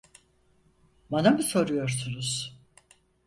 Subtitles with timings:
[1.11, 2.57] Bana mı soruyorsunuz?